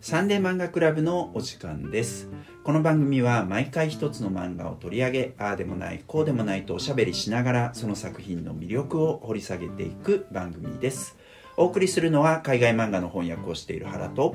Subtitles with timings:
[0.00, 2.30] サンデー漫画クラブのお時間です。
[2.64, 11.18] この番組は毎回一つの漫画を取り上げああでもないこうでもないとおしゃべりしながらその作品の魅力を掘り下げていく番組です。
[11.58, 14.34] お送りするのは海外漫画の翻訳をしている原と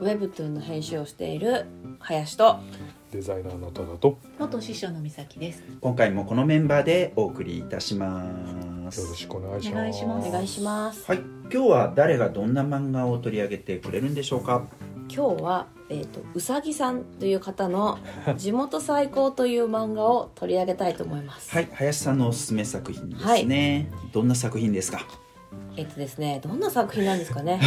[0.00, 1.66] ウェブトゥーンの編集をしている
[1.98, 2.60] 林と
[3.10, 5.62] デザイナーのトダと元師匠の美咲です。
[5.82, 9.02] 今回もこのメンバーでお送りいたします。
[9.02, 9.74] よろしくお願いします。
[9.74, 10.28] お願いします。
[10.28, 11.18] お願いします、はい。
[11.52, 14.66] 今日は誰がどんな漫画を取り上げてくれるんでしょうか？
[15.14, 17.98] 今日は、えー、とうさぎさんという方の
[18.38, 25.00] 「地元最高」という漫画を取り上げたいと思います、はい林さんのおすすめ作品ですね、どんな作品ですか？
[25.76, 27.60] えっとですねどんな作品なんですかね？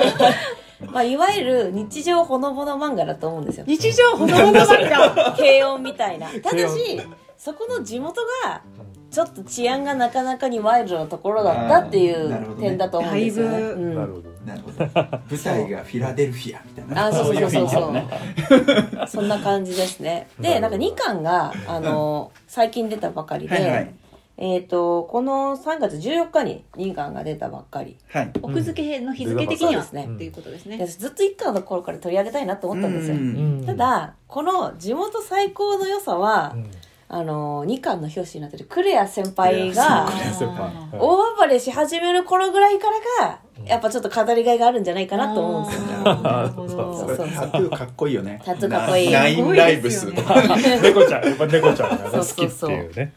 [0.90, 3.64] まあいわゆる日常ほのぼの漫画だと思うんですよ。
[3.68, 5.32] 日常ほのぼの漫画。
[5.36, 6.26] 軽音みたいな。
[6.28, 7.00] ただ軽し
[7.36, 8.62] そこの地元が
[9.10, 13.94] ちょっと治安がなかなかにワイルドなところだったっていう点だと思うんですよね、だいぶうん。
[13.94, 14.78] なるほどなるほど。
[15.30, 17.06] 舞台がフィラデルフィアみたいな。
[17.06, 19.08] あそうそうそうそう。
[19.08, 20.28] そんな感じですね。
[20.40, 23.94] でなんか2巻があの最近出たばかりで、はいはい。
[24.38, 27.96] えっ、とこの3月14日に2巻が出たばっかり。
[28.10, 28.30] はい。
[28.42, 29.82] 奥付けの日付的には。
[29.82, 30.84] ですねっていうことですね。
[30.84, 36.70] ずっと1巻の頃から取り上げたいなと思ったんですよ、うんうんただこの地元最高の良さは、うん。
[37.14, 40.66] あの2巻の表紙になってるクレア先輩がクレア先輩。
[40.66, 40.98] あー。
[40.98, 42.86] 大暴れし始める頃ぐらいか
[43.20, 46.52] らがやっぱちょっと語りがいがあるんじゃないかなと思うんですよ。
[46.56, 46.64] そど。
[46.64, 47.28] うそう。
[47.28, 48.40] タトゥーかっこいいよね。
[48.44, 49.12] タトゥーかっこいい。
[49.12, 53.12] ナナインライブス猫ちゃんやっぱ猫ちゃんがねそう好きっていうね。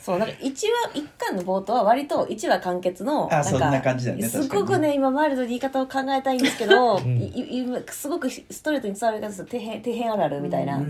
[0.00, 7.00] そうなんか1話1巻の冒頭は割と1話完結のあそんな感じだよねすごくね今マイルドに言い方を考えたいんですけど、
[7.90, 10.80] すごくストレートに伝わる方底辺底辺あるあるみたいな、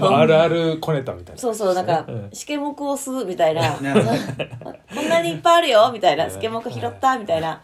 [0.00, 1.40] ああるある小ネタみたいな。
[1.40, 2.12] そうそうなんかう。
[2.12, 2.28] ん。
[2.32, 3.74] 試験目を吸うみたいな。
[4.94, 6.30] こんなにいっぱいあるよみたいな。
[6.30, 7.62] 試験目拾ったみたいな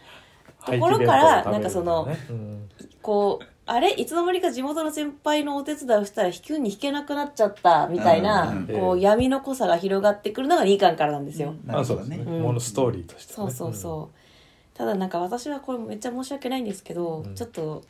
[0.65, 2.69] ところからなんかそのうん。
[3.03, 3.93] こうあれ？
[3.93, 11.55] いつの間にか地元の先輩のお手伝いをしたら引くに引けなくなっちゃったみたいなうんこう闇の濃さが広がってくるのが2巻からなんですよ。
[11.69, 12.17] あそうですね。
[12.19, 12.43] ねうん。
[12.43, 13.37] ものストーリーとしてね。
[13.37, 17.35] そうそうそう、ただなんか私はこれめっちゃ申し訳ないんですけど、うん。
[17.35, 17.83] ちょっと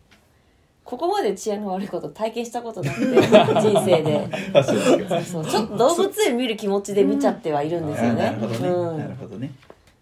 [0.84, 4.28] ここまで治安が悪いこと体験したことなくて 人生で。
[4.52, 4.78] あそう
[5.24, 8.68] そうちょっと動物園見る気持ちで見ちゃってはいるんですよあなねるほどね。
[8.68, 8.98] うん。
[8.98, 9.50] なるほどね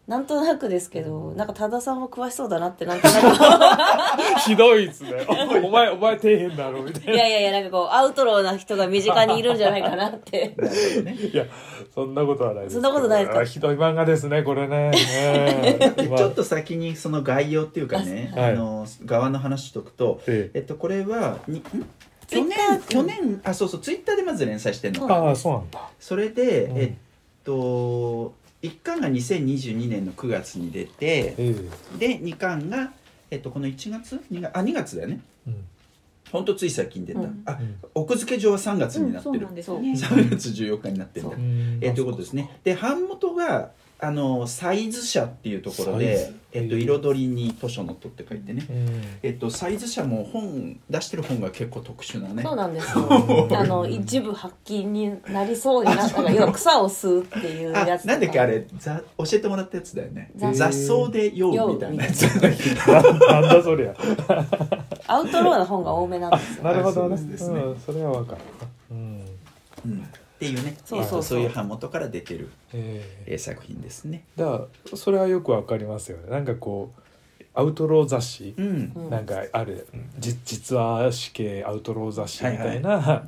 [0.08, 4.40] なんとなくですけどなんか多田さんも詳しそうだなってなんとなく。
[4.40, 5.10] ひどいっすね。
[5.28, 10.56] おお前お前底辺だろみたいいやいやいやなんかこうアウトローな人が身近にいるんじゃないかなって。
[11.30, 11.44] いや
[11.94, 13.40] そんなことはないですそんなことないですか？
[13.40, 14.92] あひどい漫画ですねこれね。
[14.96, 18.52] ねでちょっと先にその概要っていうかね、はい。
[18.52, 20.60] あの側の話しとくと、ええ。
[20.60, 21.36] っと、これは
[22.28, 22.56] 去年？
[22.88, 23.42] 去年？
[23.44, 25.00] あそうそうツイッターでまず連載してんの。
[25.00, 25.80] そうああそうなんだ。
[26.00, 26.78] それで、うん。
[26.78, 26.92] えっ
[27.44, 28.32] と
[28.62, 31.54] 1巻が2022年の9月に出てええ。
[31.98, 32.92] で2巻が、
[33.30, 34.58] えっと、この1月 ?2 月？
[34.58, 35.20] あ2月だよね。
[35.46, 35.64] うん。
[36.32, 37.42] ほんとつい最近出た、うん。
[37.46, 37.58] あ
[37.94, 39.38] 奥付け上は3月になってる。
[39.38, 39.92] そうなん、ですよね。
[39.92, 41.36] 3月14日になってるんだ。
[41.36, 41.44] そう。
[41.44, 42.58] えーということですね。
[42.64, 43.70] で版元が
[44.00, 49.02] あのサイズ社っていうところでズ、えっと、彩りに図書のとって書いてね、うん。
[49.24, 52.44] えっと、サイズ社も本出してる本が結構特殊なね。
[52.44, 53.48] そうなんですよ。
[53.58, 60.30] あの一部発禁になりそうになったら要は草を吸うっていうあやつなんだっけあれざ教えてもらったやつだよね。
[60.36, 62.30] 雑雑草で酔うみたいなやつ酔
[62.92, 63.02] な。
[63.40, 63.94] なんだそりゃ。
[65.08, 66.62] アウトローな本が多めなんですよ。
[66.62, 67.16] なるほどね。
[67.16, 67.60] そうですね。
[67.60, 68.40] うんそれはわかる。
[68.92, 69.22] うん。
[69.86, 70.08] うん
[70.38, 70.76] っていうね。
[70.84, 71.40] そうそうそう。
[71.40, 73.32] えっとそういう版元から出てる、ええ。
[73.32, 74.24] えー作品ですね。
[74.36, 76.30] だからそれはよくわかりますよね。
[76.30, 77.00] なんかこう
[77.54, 78.92] アウトロー雑誌うん。
[78.94, 79.88] うんなんかある。
[80.18, 83.26] じ実話死刑アウトロー雑誌みたいな、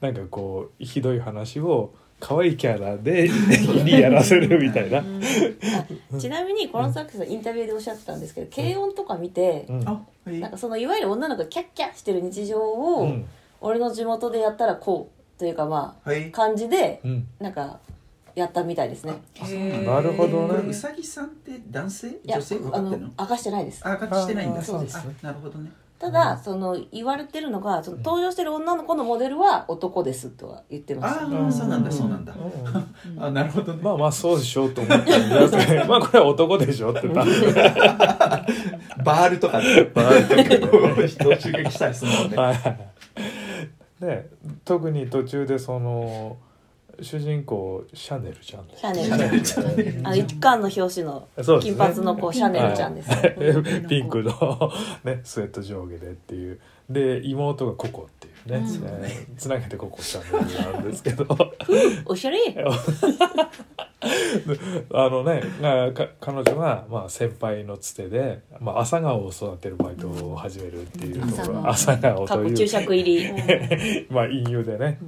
[0.00, 3.28] なんかこうひどい話を可愛いキャラで
[3.84, 5.02] にやらせるみたいな、あ
[6.18, 9.66] ちなみにこの作者さんインタビューでおっしゃってたんですけど軽音とか見て
[10.24, 13.26] なんかそのいわゆる女の子がキャッキャしてる日常うをん。
[13.62, 16.28] 俺の地元でやったらこうというかまはい。
[16.28, 17.26] あ感じでうん。
[17.40, 17.78] なんか
[18.34, 19.14] やったみたいですね。
[19.86, 20.68] なるほどね。
[20.68, 22.18] うさぎさんって男性？
[22.24, 22.56] 女性？
[22.56, 22.98] かってんのの？
[23.18, 23.80] 明かしてないです。
[23.82, 24.60] あ明かしてないんだ。
[24.60, 24.98] あそうです。
[24.98, 25.70] あなるほどね。
[25.98, 32.34] ただその言われてるのがその登場してる女の子のモデルは男ですとは言ってましたああそうなんだそうなんだ。
[32.34, 33.16] うん。
[33.24, 33.80] あなるほどね。
[33.82, 42.56] まあまあそうでしょうと思って皆さん まあこれは男でしょって バールとかでバールとかで人を襲撃したりするもんねはい
[44.00, 44.28] ね
[44.64, 46.36] 特に途中でその
[47.00, 49.62] 主人公シャネルちゃんシャネルシャネルちゃ
[50.02, 50.06] ん。
[50.06, 51.28] あの一巻の表紙の
[51.60, 53.16] 金髪の子シャネルちゃんです、は
[53.84, 54.72] いピンクの、
[55.04, 56.58] ね、スウェット上下でっていう。
[56.88, 58.64] で妹がココっていうね、うん。
[59.04, 61.26] えーつなげてココシャネルなんですけど。
[62.06, 62.38] おしゃれ。
[64.92, 65.42] あのね
[66.20, 71.20] 彼女が、まあ、先輩のつてで、まあ、朝顔を育てるバイトを始めるっていう。
[71.20, 72.50] ところ、うん朝顔という。
[72.50, 73.32] こ注釈入り、
[74.10, 74.98] まあ陰湯でね、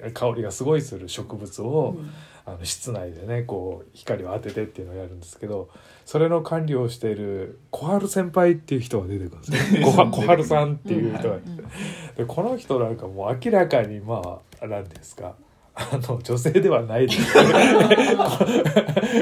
[0.00, 2.10] うん、香りがすごいする植物を、うん。
[2.46, 5.68] あの室内でねこう光を当ててっていうのをやるんですけど
[6.06, 11.38] それの管理をしている小春先輩っていう人が出てくるんです よ小春さんっていう人が。
[12.16, 15.34] でこの人なんかもう明らかにまあ何ですか
[15.78, 17.36] あの女性ではないです。
[17.36, 17.52] よ ね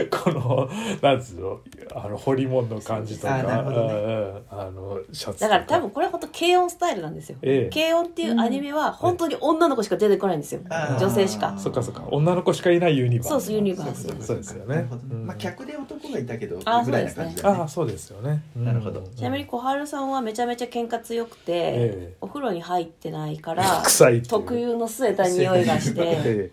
[0.09, 0.69] この
[1.03, 1.61] なんつうの？
[1.97, 3.39] あの彫り物の感じとか。
[3.39, 3.43] ね。
[3.49, 7.75] あのシャツとだから多分これは本当軽音スタイルなんですよ、ええ。
[7.75, 10.61] 軽音っていうアニメは本当に女の子しか出てこないんですよ、
[11.01, 11.55] 女性しか。
[11.59, 12.05] そっかそっか。
[12.13, 13.31] 女の子しかいないユニバース。
[13.31, 14.07] そうそうユニバース。
[14.25, 14.87] そうですよね。
[15.11, 15.27] うん。
[15.27, 17.61] まあ客で男がいたけどあぐらいな感じだよね。
[17.61, 18.65] ああそうですよね、うん。
[18.65, 19.03] なるほど。
[19.17, 21.75] ちなみに小春さんはめちゃめちゃ喧嘩強くて、え
[22.13, 22.15] え。
[22.21, 26.44] お風呂に入ってないから 臭い特有の据えた匂いがして え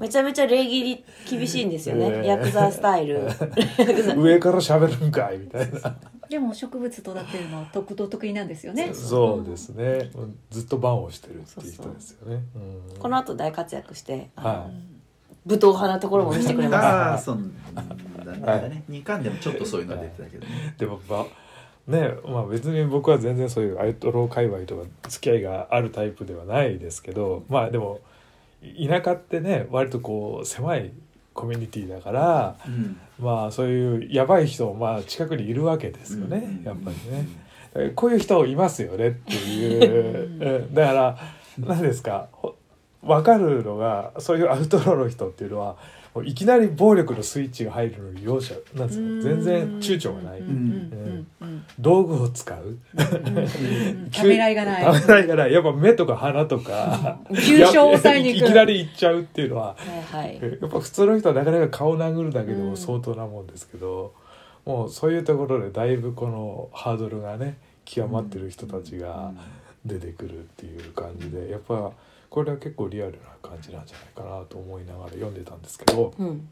[0.00, 3.28] めちゃめちゃ礼儀に厳しいんですよね、ええヤクザスタイル。
[3.78, 3.84] え
[4.16, 5.94] 上から喋るんかいみたいな。
[6.30, 8.94] でも植物育てるの得と得意なんですよね。
[8.94, 10.10] そうですね。
[10.50, 12.42] ずっと番をしてるっていう人ですよね。
[12.54, 12.98] うん。
[12.98, 14.70] この後大活躍しては
[15.44, 17.30] 武闘派なところも見せてくれます。
[17.30, 17.34] あ
[17.76, 20.74] あだね2巻でもちょっとそういうの出てたけどね。
[20.78, 28.00] でもまあねまあ別に僕は全然そういうアイドロー界隈とか付き合いがあるタイプではないですけどまあでも
[28.62, 30.92] 田舎ってね割とこう狭い
[31.32, 33.00] コミュニティだからうん。
[33.18, 37.28] まあそういうやばい人もまあ近くにいるわけですよね、うんやっぱりね。
[37.74, 40.62] えこういう人いますよねっていう。
[40.64, 40.74] うん。
[40.74, 41.18] だから
[41.58, 42.56] 何ですかほ
[43.02, 45.76] 分かるのがそういうアウトローの人っていうのは
[46.24, 50.48] いきなり暴力のスイッチが入るのに容赦なんですか全然躊躇がない、うん。
[50.48, 51.26] うん。
[51.40, 51.64] うん。
[51.78, 52.62] 道具を使う。
[52.64, 53.38] うん。
[53.38, 54.10] うん。
[54.10, 54.84] ためらいがない。
[54.84, 55.52] ためらいがない。
[55.52, 57.20] やっぱ目とか鼻とか。
[57.46, 58.46] 急所を押さえに行く。
[58.46, 59.76] いきなり行っちゃうっていうのは。
[60.10, 60.40] はいはい。
[60.60, 62.70] やっぱ普通の人はなかなか顔殴るだけでうん。
[62.70, 64.12] も相当なもんですけど、
[64.64, 69.32] もうそういうところでだいぶこのハードルがね極まってる人たちが
[69.84, 71.92] 出てくるっていう感じでやっぱ
[72.30, 76.48] これは結構リアルな感じなんじゃないかなと思いながら読んでたんですけどうん。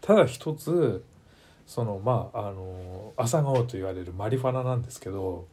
[0.00, 1.04] ただ一つ
[1.66, 5.46] そのまああの朝顔と言われるマリファナなんですけど、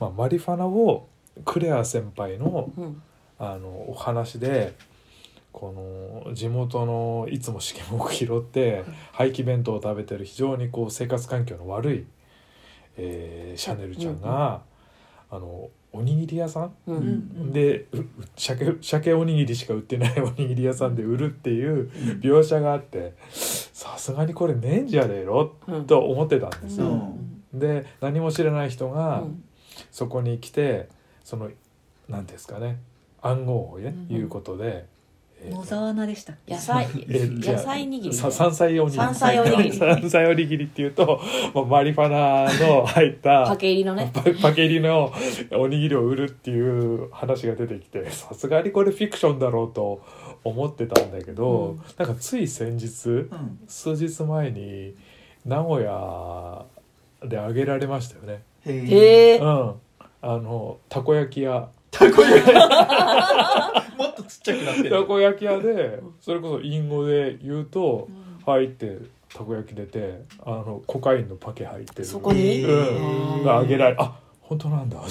[0.00, 1.08] まあ、マリファナを
[1.44, 3.02] クレア先輩のうん。
[3.36, 4.74] あのお話で
[5.52, 12.06] この地元のいつも試験を拾って廃棄弁当を食べてる非常にこう生活環境の悪い、
[12.96, 14.62] えーシャネルちゃんが、
[15.30, 16.72] あのおにぎり屋さん？
[16.86, 17.06] ううん。
[17.48, 17.86] んで
[18.36, 21.88] 鮭鮭おにぎりしか売ってないおにぎり屋さんで売るっていう
[22.20, 25.86] 描写があってさすがにこれねえんじゃねえのうん。
[25.86, 26.86] と思ってたんですよ。
[26.86, 27.58] うん。
[27.58, 29.44] で何も知らない人が、うん。
[29.90, 30.88] そこに来て
[31.22, 31.50] その
[32.08, 32.80] 何ですかね
[33.22, 34.08] 暗号をね、うん。
[34.08, 34.93] 言うことで、えー
[35.50, 36.54] 野沢菜でしたっけ？
[36.54, 36.86] 野菜。
[37.06, 39.02] 野菜握りさ山菜おにぎり。
[39.02, 39.72] 山菜おにぎり。
[39.76, 41.20] 山菜おにぎりっていうと、
[41.54, 44.10] まあ、マリファナの入った パケ入りのね。
[44.14, 45.12] パパケリの
[45.52, 50.00] おにぎりを売るっていう話が出てきてさすがにこれフィクションだろうと
[50.44, 51.80] 思ってたんだけど、うん。
[51.98, 53.58] なんかつい先日うん。
[53.68, 54.94] 数日前に
[55.44, 56.64] 名古屋
[57.22, 58.42] であげられましたよね。
[58.66, 59.74] へえへえうん、
[60.22, 62.52] あのたこ焼き屋たこ焼き
[63.98, 68.08] もっとちっちゃくなってるたこ焼き屋でそれこそ隠語で言うと
[68.44, 68.98] 「入って
[69.32, 72.04] たこ焼き出てあのコカインのパケ入ってる。
[72.04, 72.62] そこに？
[72.64, 73.44] うん。
[73.44, 74.98] があげられあ本当なんだ。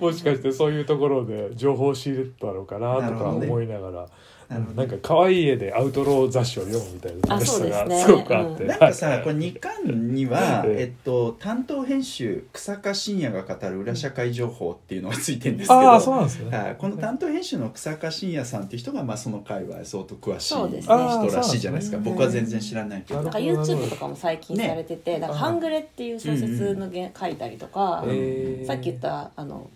[0.00, 4.06] もしかしてそういうところで情報を仕入れたのかなとか思いながら。
[4.58, 8.68] なんか可愛い絵でアウトロー雑誌を読むみたいなあそうですごくあって、うん。
[8.68, 10.82] なんかさこれ2巻には、ええ。
[10.82, 15.80] えっと、担当編集草加信也が語る裏社会情報っていうのがついてるんですけど。
[15.80, 16.56] ああそうなんですね。
[16.56, 16.76] はい。
[16.76, 21.98] この担当編集の草加信也さんっていう人が、まあ、その界隈相当詳しい人らしいじゃないですか。
[21.98, 22.02] ね。
[22.04, 23.22] 僕は全然知らないけど。
[23.22, 29.68] なんか YouTube とかも最近されてて、なんかハングレっていう小説のげ書いたりとか、えーさっき言ったあの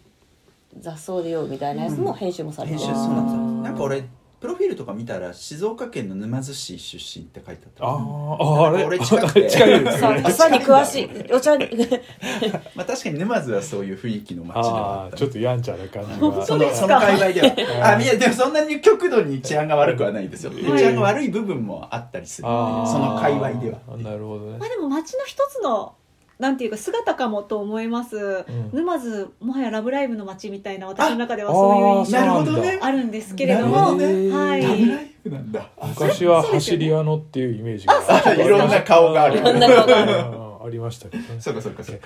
[0.80, 3.40] 雑草でようみたいなやつも編集もされてる、編集そうなんですよ。
[3.40, 4.04] あーなんか俺
[4.46, 7.84] プロフィールとか見たら静岡県の沼津市出身って書いてあった。
[7.84, 8.84] あーああれ？
[8.84, 9.50] 俺近くて。
[9.50, 11.32] 近いですさね草に詳しい。
[11.32, 11.66] お茶に
[12.76, 15.14] まあ確かに沼津はそういう雰囲気の街ではあった。
[15.14, 17.88] ああちょっとやんちゃな感じがそのその界隈では。
[17.96, 20.78] あいやでもそんなに極度に治安が悪くはないですよ、はい。
[20.78, 22.48] 治安が悪い部分もあったりする。
[22.48, 22.86] あー。
[22.86, 23.78] その界隈では。
[23.98, 24.58] なるほどね。
[24.58, 25.94] まあでも町の一つの
[26.38, 28.70] なんていうか姿かもと思います、ん。
[28.72, 32.78] 沼津もはや「ラブライブ!」の街みたいな私の中ではあそういう印あなる象ほどね。
[32.82, 33.94] あるんですけれども。
[33.94, 34.30] ね。
[34.30, 34.62] はい。
[34.62, 35.70] ラブライブなんだ。
[35.80, 39.58] あ昔は走り屋のっていうイメージがあいろんな顔があるいろん。
[39.58, 41.40] な顔がありましたけどね。
[41.40, 42.00] そうかそうかそう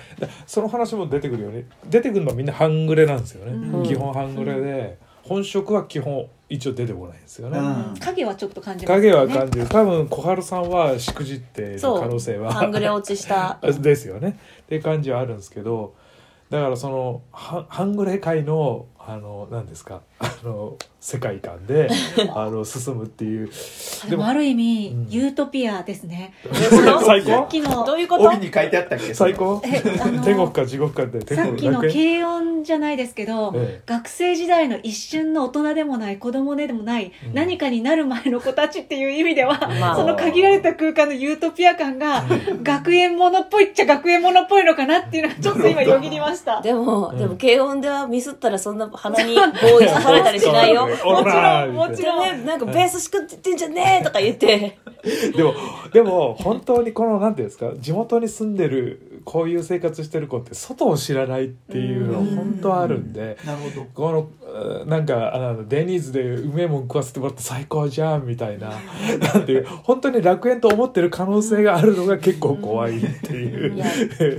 [0.45, 1.65] その話も出てくるよね。
[1.89, 3.83] 出てくるのはみんな半グレなんですよね、うん。
[3.83, 7.95] 基本半グレで本職は基本一応出てこないんですよね、うん。
[7.97, 9.67] 影はちょっと感じます影は感じる。
[9.67, 13.57] 多分小春さんはしくじっている可能性はハングレ落ちした。
[13.79, 14.37] ですよね。
[14.63, 15.95] って感じはあるんですけど
[16.49, 20.01] だからそのは半グレ界のあの何ですか？
[20.19, 21.89] あの世界観で
[22.35, 23.49] あの進むっていう。
[24.09, 25.07] でもある意味、うん。
[25.09, 26.33] ユートピアですね。
[26.99, 28.25] 最さっ高きのどういうこと？
[28.25, 29.13] 帯に書いてあったっけ？
[29.13, 29.61] 最高。
[30.23, 33.83] 天国か地獄かって天さっきの軽音じゃないですけど、ええ。
[33.85, 37.33] 学生時代の一瞬の大人でもない子供でもない、うん。
[37.33, 39.95] 何かになる前の子たちっていう意味では、まあ。
[39.95, 42.23] その限られた空間のユートピア感が
[42.61, 46.61] 学園ものっぽいっちゃ学園ものっぽいのかなっていうのはちょっと今よぎりました。
[46.61, 47.17] でも、うん。
[47.17, 49.41] でも軽音ではミスったらそんな鼻に棒
[49.79, 50.87] 刺されたりしないよ。
[50.87, 52.43] もちろんもちろんね。
[52.45, 54.77] なんかベースしくって言ってんじゃねえとか言って。
[55.35, 55.53] でも
[55.91, 63.37] でも本当にこのなんていうんですか地元に住んでるこういう生活してる子って外を知らないっていうのは本当あるんで。
[63.45, 63.87] なるほど。
[63.93, 64.29] この
[64.83, 68.71] あなんかあのデニーズでうめえもん食わせてもらって最高じゃんみたいな。
[69.33, 73.75] なんていう本当に楽園と思ってる可能性があるのが結構怖いっていう。
[73.75, 73.85] いや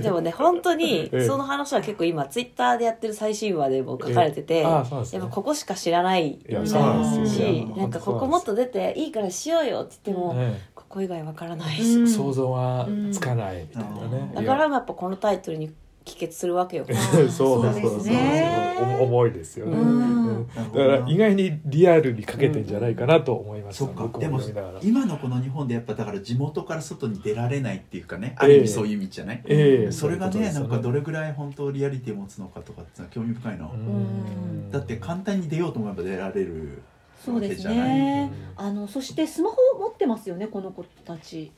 [0.01, 1.25] でもね本当に ええ。
[1.25, 5.07] その話は結構今ツイッターでやってる最新話でも書かれてて、ええああね。
[5.11, 7.47] やっぱここしか知らないいやそうなんですよ。
[7.47, 12.07] いやしなんかここもっと出ていいからしようよって言っても、ねここ以外わからない、うん。
[12.07, 15.73] 想像はつかないみたいなね、だからやっぱこのタイトルに
[16.05, 17.99] 帰結するわけよ そうそうですそう。
[17.99, 24.03] そう重いですよね、だから意外にリアルにかけてんじゃないかなと思いました、そっか。
[24.03, 24.39] 僕でも
[24.83, 28.35] 今のこの日本でやっぱだから地元から外に出られないっていうかね。
[28.39, 28.43] ええ。
[28.43, 29.41] ある意味そういう意味じゃない。
[29.45, 29.91] ええ。
[29.91, 33.65] それがねなんかどれぐらい本当リアリティを持つのかとかって興味深いな。
[33.65, 34.69] うん。
[34.69, 36.83] だって簡単に出ようと思えば出られる
[37.23, 37.99] そうですわけじゃない。
[37.99, 38.31] ね。
[38.57, 39.72] あのそしてスマホ持
[40.03, 41.51] ってますよねこの子たち。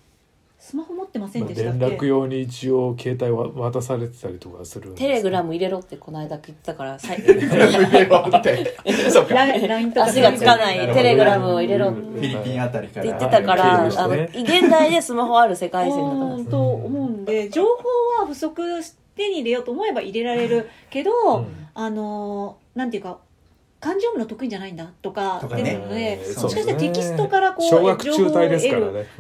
[0.58, 1.80] スマホ持ってませんまあでしたっけ？
[1.80, 7.22] 連絡用に一応携帯は渡されてたりとかするんですテレグラムム入れろってこの間言ってたからさい
[9.12, 9.34] そうか。
[9.34, 10.06] ラインラインとか。
[10.06, 12.02] 足がつかないテレグラムを入れろって。
[12.02, 13.06] フィリピンあたりから。
[13.06, 17.70] 言ってたから、経由してあのね現代でスマホある世界線だと思ううんと思うんで情報
[18.22, 18.62] は不足
[19.16, 21.68] 手に入れようと思えば入れられるけど、うん。
[21.74, 23.20] あのなんていうか
[23.86, 25.64] 漢字読むの得意じゃないんだとかとかね。
[25.64, 28.60] 出てるので、うんもしかしたらテキストからこう情報を得るっ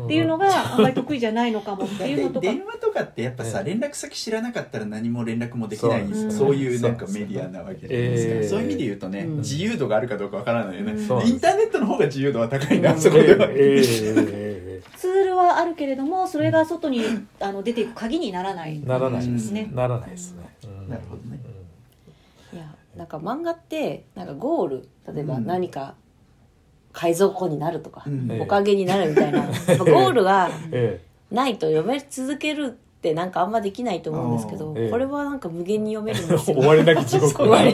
[0.08, 2.48] ていうのがあんまり得意じゃないのかもっていうのとか。
[2.48, 6.10] 電話とかってやっぱさええ連絡先知らなかったら何も連絡もできないそうなん。
[6.10, 9.38] ですよねそういうなんかメディアなわけじゃないですか、ええそういう意味で言うとね、うん。
[9.38, 11.08] 自由度があるかどうかわからないよね、イン
[11.40, 13.00] ターネットの方が自由度は高いな、うん。
[13.00, 13.48] そこでは、
[14.98, 17.04] ツールはあるけれどもそれが外に
[17.40, 18.80] あの出ていく鍵にならない。
[18.80, 19.70] ならないですね。
[19.74, 20.90] ならないですね、うん。
[20.90, 21.45] なるほどね
[22.96, 25.46] なんか漫画ってなんかゴール例えばうん。
[25.46, 25.96] 何か
[26.94, 28.32] 海賊王になるとか、うん。
[28.32, 28.42] ええ。
[28.42, 29.42] おかげになるみたいな、
[29.80, 32.70] ゴールがえないと読め続けるっ
[33.02, 34.90] てなんかあんまできないと思うんですけど、ええ。
[34.90, 36.58] これはなんか無限に読めるんえですよ。
[36.62, 37.36] 終わりなき地獄。
[37.44, 37.74] 終わり。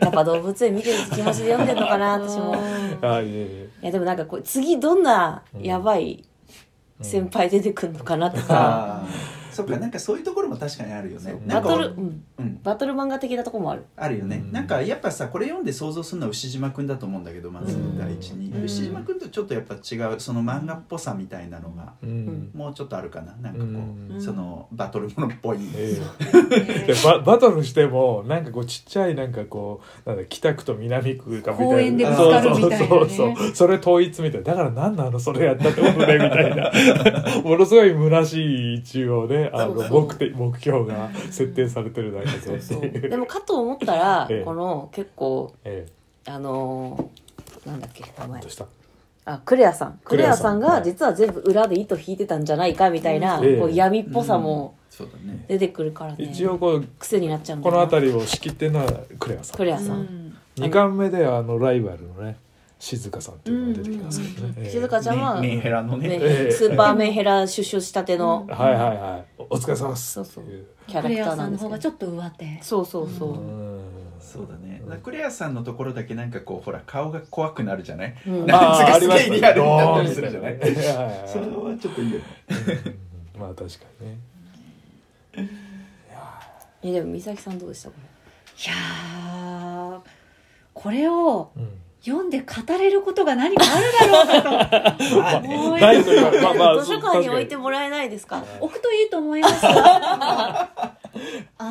[0.00, 2.56] やっぱ動物園見てる気持ちで読んでるのかな私も。
[3.02, 6.24] あいえいいやでもなんかこう次どんなやばい
[7.00, 11.40] 先輩出てくるのかなとか、ああそっかなんかそういうところも確かにあるよね。
[11.46, 12.60] なんかバトル、うん、うん。
[12.62, 13.86] バトル漫画的なとこもある。
[13.96, 14.52] あるよね、うん。
[14.52, 18.64] なんかやっぱさこれ読んで想像するのは牛島くんだと思うんだけどまずうん第一に、うん。
[18.64, 22.50] 牛島くんとちょっとやっぱ違うその漫画っぽさみたいなのがえうん。
[22.54, 23.34] もうちょっとあるかな。
[23.40, 24.22] なんかこう、うん。
[24.22, 25.96] そのバトルものっぽい、え
[26.86, 26.86] え。
[26.86, 31.74] でババトルしてもなんかこうちっちゃいなんかこうなんだ北区と南区かみたいな。
[31.74, 32.86] 公園でぶつかるみたいなね。
[32.86, 34.52] そうそうそうそれ統一みたいな。
[34.52, 36.72] だから何なのそれやったってことねみたいな。
[37.42, 40.02] ものすごい虚しい一応ねあのそうそう。
[40.02, 42.60] 目的目標が設定されてるだけで。
[42.60, 43.08] そういう。
[43.10, 44.44] でもかと思ったら、ええ。
[44.44, 45.86] この結構え
[46.26, 48.38] あのーなんだっけ名前。
[48.40, 48.66] えどうした？
[49.24, 49.92] あクレアさん。
[50.04, 53.60] ククレアさんが実は全部裏で糸引いてたんじゃないかみたいな、ええ。
[53.60, 55.44] こう闇っぽさもそうだね。
[55.48, 59.56] 出てくるからね、一応こう癖になっちゃうこの辺りを仕切ってるのはクレアさん。
[59.56, 60.36] クレアさん、うん。
[60.58, 62.36] 2巻目ではあのライバルのね
[62.78, 64.70] 静香さんっていうのが出てきますけどね、ええ。
[64.70, 66.50] 静香ちゃんは、メンヘラのね。
[66.50, 68.46] スーパーメンヘラ出所したての。
[68.48, 69.42] はいはいはい。
[69.48, 70.12] お疲れ様です。
[70.12, 70.44] そうそう。
[70.86, 72.58] キャラククレアターなんですけどさんの方がちょっと上手。
[72.62, 73.34] そうそうそう、う
[73.78, 73.80] ん。
[74.20, 74.82] そうだね。
[75.02, 78.14] クレアさんのところだけなんかこうほら顔が怖くなるじゃない？
[78.26, 78.46] うん。
[78.46, 80.58] なんかすすげえリアルになったりするじゃない？
[81.26, 82.24] それはちょっといいよね。
[83.34, 83.40] うん。
[83.40, 84.18] まあ確かにね。
[86.82, 87.88] えでも美咲さんどうでした？
[87.90, 87.94] こ
[88.58, 90.00] いやー
[90.74, 91.68] これをうん
[92.06, 92.46] 読んで語
[92.78, 95.38] れることが何かあるだろうかと。
[95.42, 98.44] 思いまあまあ図書館に置いてもらえないですか。
[98.60, 99.66] 置くといいと思います。
[99.66, 100.78] あ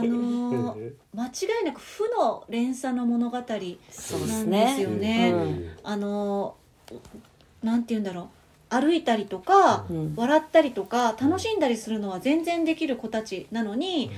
[0.02, 0.76] の
[1.14, 1.30] 間違
[1.62, 5.32] いなく負の連鎖の物語そうでなんすねですよね。
[5.34, 5.72] うん。
[5.84, 6.56] あの
[7.64, 8.26] なんて言うんだろう。
[8.68, 10.14] 歩いたりとか、うん。
[10.18, 14.12] 笑ったりとか楽しんだりするのは全然できる子たちなのに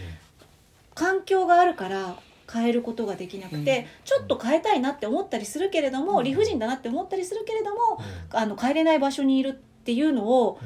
[0.95, 2.15] 環境があるから
[2.51, 3.85] 変えることができなくて、うん。
[4.05, 7.99] ちょっと変えたいなって思ったりするけれども、理不尽だなって思ったりするけれども
[8.31, 10.59] あの帰れない場所にいるっていうのを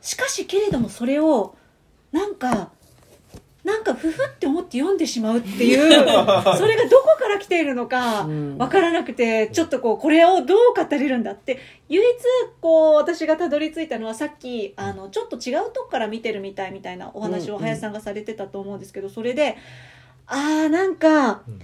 [0.00, 1.56] しかしけれどもそれを
[2.12, 2.70] なんか
[3.64, 8.58] なんかふふって思って読んでしまうっていう それがどこから来ているのかうん。
[8.58, 12.14] わからなくてちょっとこうこれをどう語れるんだって唯一
[12.60, 17.60] こう私がたどり着いたのはさっきあのちょっと違うとこから見てるみたいみたいなお話をうん。
[17.62, 19.56] 林さんがされてたと思うんですけどそれで
[20.26, 21.60] あーなんかうん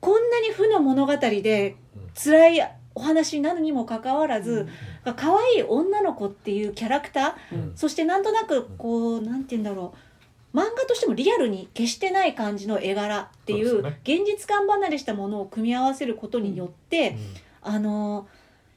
[0.00, 1.76] こんなに負の物語で
[2.14, 4.68] 辛いお話なのにもかかわらず、
[5.16, 7.76] 可愛い女の子っていうキャラクターうん。
[7.76, 9.94] そしてなんとなくこうなんて言うんだろ
[10.54, 17.16] う漫画としてもリアルに決してない感じの絵柄っていう現実感離れしたものを組み合わせることによって、
[17.62, 18.26] あの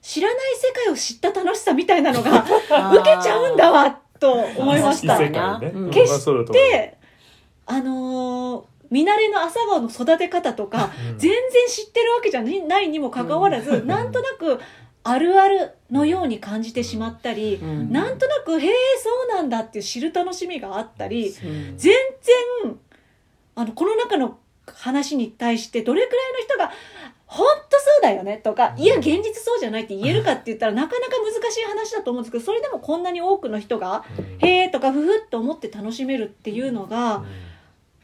[0.02, 2.46] 知らない世界を知った楽しさみたいなのが
[2.94, 5.18] 受けちゃうんだわと思いまし異た。
[5.20, 6.34] 決してまあそ
[7.82, 11.18] の見慣れの朝顔の育て方とか、うん。
[11.18, 14.60] 全然知ってるわけじゃないにもかかわらず、なんとなく
[15.04, 17.92] あるあるのように感じてしまったり、うん。
[17.92, 18.72] なんとなくへえ
[19.02, 21.78] そうなんだっていう知る楽しみがあったりうん。
[21.78, 21.94] 全
[22.60, 22.78] 然
[23.56, 26.72] あのこの中の話に対してどれくらいの人が
[27.26, 34.06] 「本当そうだよね」とか「いや現実そうじゃない」って言えるかって言ったらなかなか難しい話だと思うんですけどそれでもこんなに多くの人が
[34.40, 37.24] 「へえ」とか「ふふ」って思って楽しめるっていうのが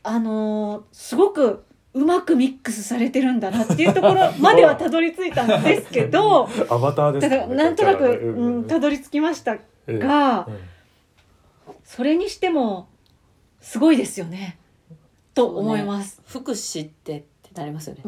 [0.07, 10.45] あのーすごくうまくミックスされてるんだなっていうところまではたどり着いたんですけど アバターですだからなんとなく、うん、たどり着きましたええが。
[10.47, 10.77] うん
[11.87, 12.89] それにしても
[13.61, 14.59] すごいですよね。
[15.33, 16.21] と思います。
[16.25, 18.01] 福祉ってってなりますよね。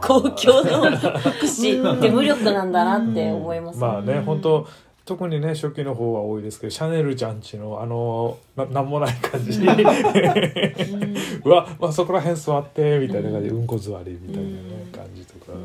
[0.00, 4.14] 公共の福祉って無力なんだなって思います、まあね。
[4.14, 4.24] うん。
[4.24, 4.68] 本当
[5.06, 9.60] 特にね初期の方は多いですけどシャネルちゃんちのあのななんもない感じ。
[9.62, 9.66] う
[11.48, 13.48] わ、まあ、そこら辺座ってみたいな感じ。
[13.48, 15.58] でうんこ座りみたいなねうん感じとかが、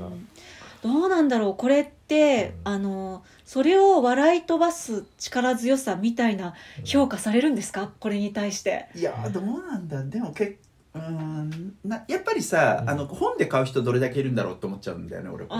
[0.83, 2.73] どうなんだろうこれって、うん。
[2.73, 6.53] あのそれを笑い飛ばす力強さみたいな
[6.85, 7.91] 評価されるんですか？
[7.99, 8.85] これに対して。
[8.95, 10.03] いやどうなんだ。
[10.03, 10.57] でもけ
[10.93, 11.73] うーん。
[11.83, 12.89] なやっぱりさ、うん。
[12.89, 15.55] あの本で買う人どれだけいるんだろうって思っちゃうんだよね俺こ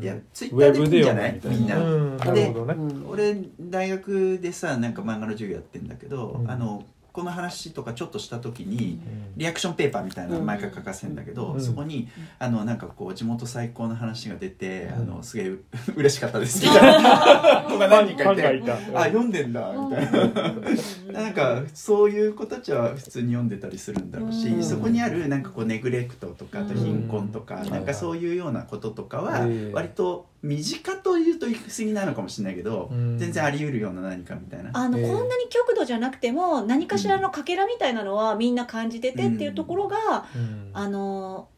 [0.00, 0.04] れ。
[0.04, 1.40] いやツイッウターで見んじゃない？
[1.42, 2.16] むみんな、うん。
[2.16, 6.50] なるほどね、うん俺大学でさなんか漫画の授業やってんだけど、うん。
[6.50, 6.84] あの
[7.16, 9.32] この話とかちょっとした時に、うん。
[9.38, 11.60] リアクションペーパーみたいなの毎回書かせんだけど、うん。
[11.62, 14.92] そこにうんあのなんかこう地元最高の話が出て、うん。
[14.92, 15.60] あのすげえう
[15.96, 16.62] 嬉しかったです。
[16.62, 18.70] みたいな子が何人かいて。
[18.94, 19.72] あ読んでんだ。
[19.72, 21.12] みたいな。
[21.24, 24.62] なんかそういう子たちは普通に読んでたりするんだろうし、うん。
[24.62, 27.70] そこにあるなんかこうネグレクトとかあと貧困とか、うん。
[27.70, 33.18] なんかそういうようなこととかはええ割と身近というと言い過ぎなのかもしれないけど、うん。
[33.18, 34.70] 全然あり得るような何かみたいな。
[34.72, 35.06] あの、ええ。
[35.06, 40.70] こんなに極度じゃなくても何かしらのかけらみたいなのはみんな感じててっていうところが、うん。
[40.72, 41.48] あの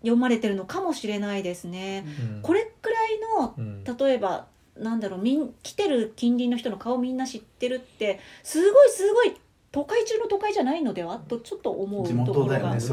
[0.00, 2.04] 読まれてるのかもしれないですね。
[2.34, 2.42] うん。
[2.42, 3.84] これくらいのうん。
[3.84, 9.34] 例えばなんだろうみん来てる近隣の人の顔みんな知ってるってすごいすごい
[9.74, 11.18] 都会中の都会じゃないのでは？
[11.18, 12.90] とちょっと思う地ところが、元だよねね。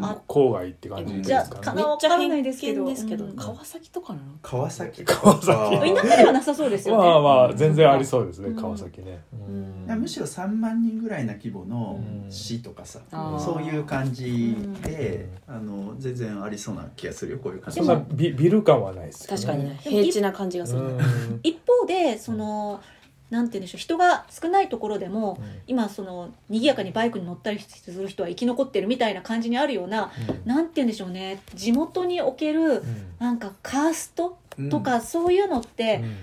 [0.00, 1.60] まあ郊外って感じですじゃあかね。
[1.60, 5.46] かなめっちゃわかんないですけど偏見ですけど、うん川崎とかなの川崎川崎。
[5.94, 7.04] 田舎ではなさそうですよね。
[7.04, 8.56] まあまあ全然ありそうですね、うん。
[8.56, 10.00] 川崎ね、うん。
[10.00, 12.32] むしろ3万人ぐらいな規模のうん。
[12.32, 12.98] 市とかさ、
[13.38, 17.80] そういう感じで、あの全然ありそうな気がするよこういう感じ。
[18.16, 19.42] ビビル感はないですよね。
[19.44, 21.40] 確かにね平地な感じがする、うん。
[21.44, 22.80] 一方でその
[23.30, 25.60] なんて言うんでしょう人が少ないところでもうん。
[25.66, 30.12] 今その賑やかにバイクに乗ったりする人は生き残ってるみたいな感じにあるような
[30.44, 31.40] なんて言うんでしょうね。
[31.54, 33.06] 地元におけるうん。
[33.18, 34.70] なんかカーストうん。
[34.70, 36.16] とかそういうのってうん。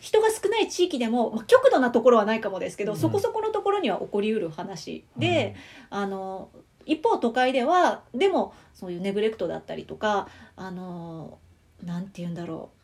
[0.00, 2.98] 人が少ない地域でも、まあ、極度なところはないかもですけど、うん。
[2.98, 5.56] そこそこのところには起こりうる話で、
[5.90, 6.50] あの
[6.86, 11.38] 一方都会ではでもそういうネグレクトだったりとかあの
[11.84, 12.77] なんて言うんだろう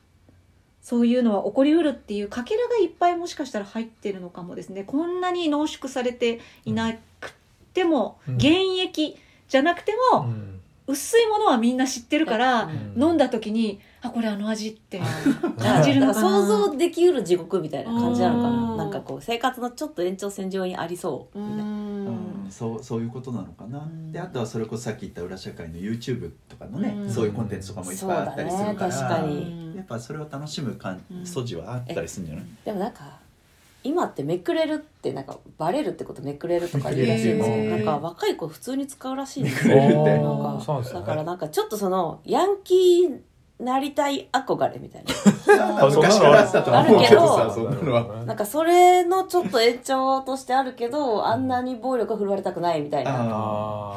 [0.85, 4.85] そういうのは起こりうるっていうかけらがいっぱいもしかしたら入ってるのかもですね。
[4.85, 7.33] こんなに濃縮されていなく
[7.73, 8.35] ても、うん。
[8.37, 9.17] 現役
[9.49, 10.61] じゃなくてうも、ん。
[10.87, 13.03] 薄いものはみんな知ってるから、うん。
[13.03, 15.01] 飲んだ時にあこれあの味って
[15.41, 16.43] 感 感じるのかな。
[16.43, 24.13] 想像できうる地獄みたいな感じなのかうんななんかこう生活のちょっと延長線上にありそううみたいな、んそうそういうことなのかな、ん。
[24.13, 27.11] であとはそれこそさっき言った裏社会の YouTube とかのね、うん。
[27.11, 29.77] そういうコンテンツとかもいっぱいあったりするから、そうだね確かに。
[29.77, 31.27] やっぱそれを楽しむ感うん。
[31.27, 33.19] 素地はあったりするんじゃない、でもなんか
[33.83, 40.05] 今ってめくれるってなんかバレるってことめくれるとか言うらしいんですよへーなんか若い子普通に使うらしいんですよ。
[40.05, 43.19] だからなんかちょっとそのヤンキー
[43.61, 45.15] なりたい憧れみたいな。
[45.77, 48.25] あそう昔からあったと思うけどさそんなのは。
[48.25, 53.13] なんかそれのちょっと延長としてあるけどあんなに暴力が振るわれたくないみたいな。
[53.13, 53.19] フ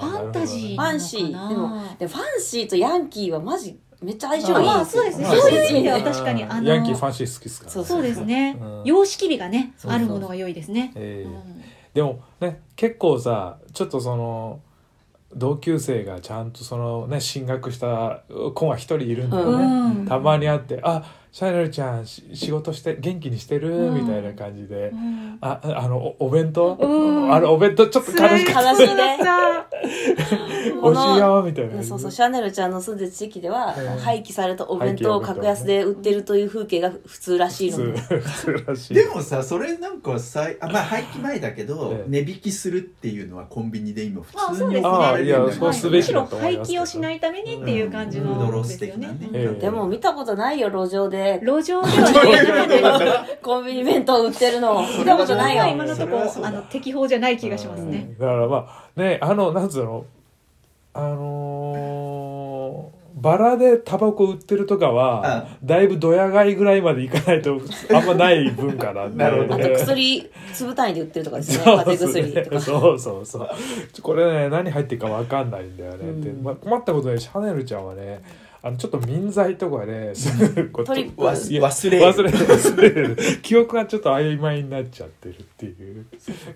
[0.05, 1.31] ァンタジーファンシー。
[1.31, 4.65] なでもでもファンシーとヤンキーはマジめっちゃ相性いい。
[4.65, 5.27] まあそうですね。
[5.27, 7.71] まあそういう意味では確かにあのヤンキーファンシー好きですから。
[7.71, 8.57] そうそうですね。
[8.61, 8.81] うん。
[8.85, 10.91] 様式美がねあるものが良いですね。
[11.95, 14.59] でもね結構さちょっとその
[15.37, 18.23] 同級生がちゃんとそのね進学した
[18.53, 20.05] 子が一人いるんだよね、うん。
[20.05, 23.95] たまに会って「あシャネルちゃんし仕事して元気にしてる?」うん。
[23.95, 24.89] みたいな感じで。
[24.93, 27.33] うん「ああのおお弁当、うん。
[27.33, 29.17] あれお弁当ちょっと悲しかった悲しいね。
[30.81, 31.83] 美味しいよ」みたいな。
[31.83, 38.93] そうそうシャネルちゃんの住んでる地域では、うん廃棄されたお弁当を格安で売ってるという風景が普通らしいの普で通普通らしい。
[38.93, 42.09] でもさそれなんかさあまあ廃棄前だけど、ええ。
[42.09, 44.81] 値引きするっていうのはコンビニで今普まあそうですね。
[44.81, 48.51] 通に行われてるんだよねああいやそうすべきむしろ廃棄をしないためにっていう感じの
[49.59, 55.65] でも見たことないよ路上で路上ではねコンビニ弁当売ってるの見たことないよ。
[55.67, 58.07] 今のところあの適法じゃない気がしますね。
[58.09, 58.17] うん。
[58.17, 60.05] だからまあねあのなんつうの
[60.93, 67.59] あのーバラでタバコ売ってるとかはだいぶドヤ買いぐらいまでいかないと
[67.91, 69.23] あんまない文化なんで。
[69.23, 71.63] なるほどあと薬粒単位で売ってるとかですね。
[71.63, 72.61] そう風邪薬とか。
[72.61, 73.49] そうそうそう。
[74.03, 76.21] これね何入ってるか分かんないんだよね、うん。
[76.21, 78.21] でまあ、困ったことでシャネルちゃんはね
[78.67, 82.05] あのちょっと民剤とかねすぐこうトリップ忘忘れる。
[82.05, 83.17] 忘れる忘れる。
[83.41, 86.05] 記憶がちょっと曖昧になっちゃってるっていう。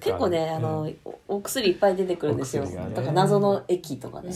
[0.02, 2.66] 結構ねあのおお薬いっぱい出てくるんですよ。
[2.66, 2.76] ね。
[2.94, 4.32] だから謎の液とかね。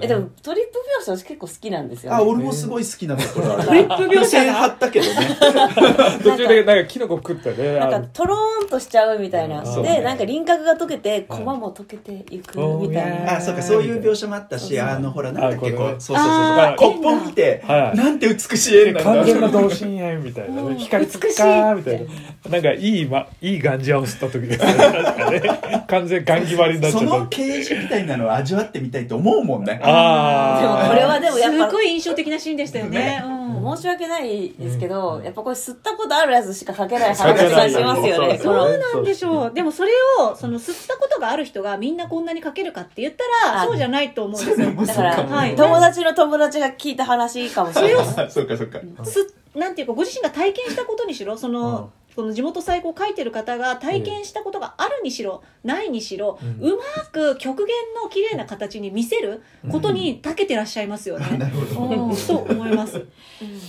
[0.00, 3.62] えでもトリップ描写私結構好きなんですよ、あね、俺もすごい好きなところある。
[3.62, 4.52] フリップ描写。
[4.54, 5.36] 貼ったけどね。
[6.24, 7.78] 途中でなんかキノコ食ってね。
[7.78, 13.26] なんかトローンとしちゃうみたいな、でなんか輪郭が溶けてコマも溶けていくみたいうん。
[13.26, 19.02] なあそうかそういう描写もあったしそうそうあのほらなんだっけあこれねこうそうそうそうあーコップを見てはいなんて美しい絵なんだ。
[19.04, 20.74] 完全な同心円みたいなうん。
[20.76, 22.00] ね光つく美しいかみたい
[22.44, 22.50] な。
[22.50, 25.84] なんかいい、ま、いいガンジアを吸った時ですね確かね。
[25.88, 27.18] 完全ガン決まりになっちゃそった。
[27.18, 29.80] のケージみたいなのを味わってみたいと思うもんね。
[29.82, 32.98] あでもこれはでもやっぱすごい印象的なシーンでしたよね。
[32.98, 33.22] ね。
[33.24, 33.35] うん
[33.76, 38.78] 申し訳ないですけど、やっぱこれ吸ったことあるやつしか書けない話がしますよねそう。
[38.78, 39.54] なんでしょう。
[39.54, 44.72] でもそれをその吸ったことがある人がみんなこんなに書けるかって言ったらあそうじゃないと思うんですよ。
[44.72, 45.56] だから、はい。
[45.56, 48.06] 友達の友達が聞いた話かもしれない。
[48.26, 48.80] あそうかそうか。
[49.04, 61.26] すなんていうかご自身が体験したことにしろその、うんその地元最高を書いてる方が体験したことがあるにしろ、ないにしろ、ううんまく極限の綺麗な形に見せることに長けてらっしゃいますよね。
[61.30, 62.16] うん。
[62.26, 63.06] と思います。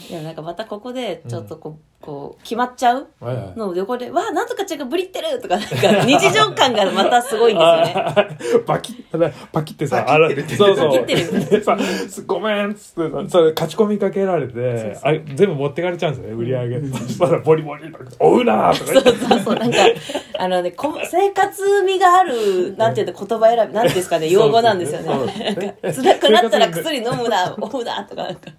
[0.09, 3.07] でもなんかまたここでちょっとこう,、こう決まっちゃう
[3.57, 8.37] の横で「わあなんとかちゃんがブリってる!」とかなんか 日常感がまたすごいんですよね。
[8.65, 12.25] パキッパキってさパキってるってそうそう。
[12.25, 14.97] ごめんっつってさそれ勝ち込みかけられて
[15.35, 16.87] 全部持ってかれちゃうんですよね売り上げ。
[16.87, 19.11] そしたらボリボリとか「追うな!」とか言って。
[19.25, 19.77] そうそうなんか
[20.39, 25.07] あのねこ生活味があるなんていうの言葉選びなんていうんですかね用語なんですよね。
[25.07, 26.09] そうですね。
[26.11, 28.51] なんか辛くなったら薬飲むな追うなとかなんか。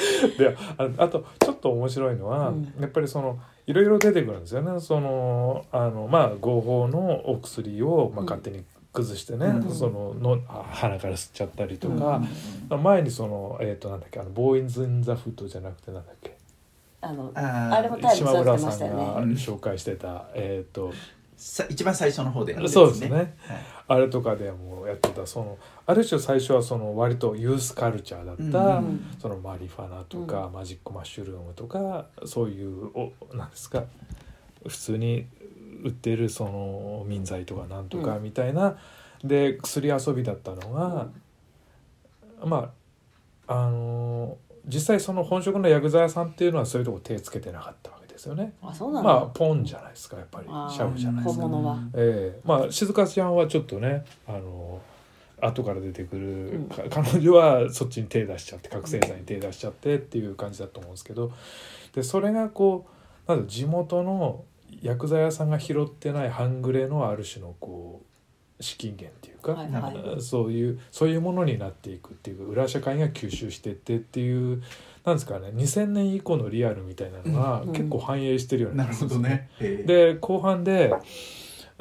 [0.38, 2.72] でああとちょっと面白いのは、うん。
[2.80, 4.80] やっぱりそのいろいろ出てくるんですよね。
[4.80, 9.70] そのあのまあ合法のお薬を、まあ、勝手に崩してね、うん。
[9.70, 11.98] そののあ鼻から吸っちゃったりとうん。
[12.00, 12.20] か、
[12.82, 16.39] 前にそのえっ、となんだっけあのボーインズ・イン・ザ・フットじゃなくてなんだっけ
[17.02, 20.92] あのあれもタイム島座って村さんましたよがね紹介してた、えっ、と
[21.36, 23.10] さ一番最初の方でやるやつそうですね。
[23.10, 23.34] はい。
[23.88, 33.84] あれとかでもやってたそのある種最初はその割とユースカルチャーだった、うんそのマリファナとか、マジックマッシュルームとかそういうおなんですか
[34.66, 35.26] 普通に
[35.82, 38.76] 売ってるその民剤とかなんとかみたいな、
[39.24, 41.08] で薬遊びだったのが、
[42.44, 42.72] ま
[43.46, 44.36] ああの
[44.66, 48.52] 実際その本職の薬剤屋さんっていうのはそういうとこ手つけてなかったわけですよね。
[48.62, 51.46] あそうなんまあだ、ポンじゃないですかやっぱりシャブじゃないですか。
[51.94, 54.80] ええまあ静香ちゃんはちょっとねあの
[55.40, 61.32] 後から出てくる、うんか彼女はそっちに手出しちゃって覚醒剤に手出しちゃってっていう感じだと思うんですけど
[61.94, 62.86] でそれがこ
[63.26, 64.44] うなん地元の
[64.82, 68.09] 薬剤屋さんが拾ってない半グレのある種のこう
[68.60, 70.22] 資金源っていうか、はいはい。
[70.22, 74.62] そういうそういうものになっていくっていう裏社会が吸収してってっていう
[75.04, 77.72] なんですかね2000年以降のリアルみたいなのがうん。
[77.72, 79.50] 結構反映してるようななる気がするんですほどね。
[79.60, 79.84] ええ。
[79.84, 80.92] で後半で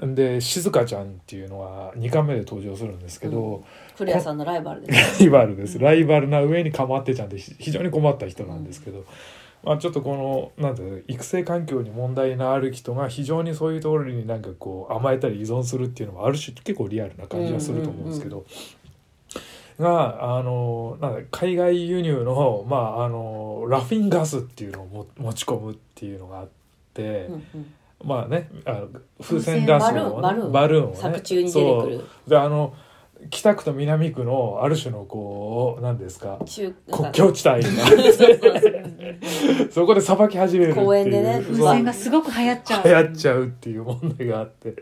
[0.02, 3.64] で静香ちゃんっていうのは2巻目で登場するんですけど、
[3.98, 5.20] クレアさんのライバルです。
[5.24, 5.80] ライバルです。
[5.80, 9.04] ライバルな上にかまってちゃんってひ非常に困った人なんですけど、
[9.64, 18.46] まあ、ちょっとこのなんて育成環境に問題のある人が非常にそういうところになんかこう甘えたり依存するっていうのもある種結構リアルな感じがすると思うんですけど。
[19.80, 26.50] があのなんだ海外輸入の,、まあ、あのラフィンガスっていうのをも持ち込むっていうのがあっ
[26.94, 27.74] て、うんうん。
[28.04, 28.90] まあねあの
[29.22, 31.98] 風船ガスを、ね、バルーンバルーンをね作中に出てくる。
[31.98, 32.30] そう。
[32.30, 32.74] であの
[33.30, 37.70] 北区と南区のある種のこう何ですか中国境地帯が
[39.72, 40.86] そこでさばき始めるっていう。
[40.86, 42.84] 公園でね風船がすごく流行っちゃう。
[42.88, 44.76] 流行っちゃうっていう問題があって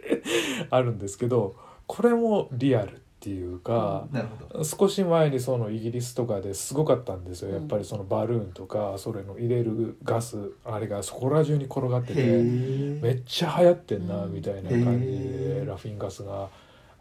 [0.69, 1.56] あるんですけど
[1.88, 4.63] これもリアルっていうか、なるほど。
[4.63, 7.50] 少し前にそのイギリスとかですごかったんですよ。
[7.50, 15.67] やっぱりそのバルーンとかそれの入れるガスあれがそこら中に転がっててめへっちゃ流行ってんなうんみたいな感じへでー。
[15.67, 16.47] ラフィンガスが